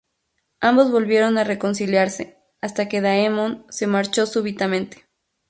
Ambos 0.61 0.89
volvieron 0.89 1.37
a 1.37 1.43
reconciliarse, 1.43 2.35
hasta 2.59 2.89
que 2.89 3.01
Daemon 3.01 3.67
se 3.69 3.85
marchó, 3.85 4.25
súbitamente. 4.25 5.05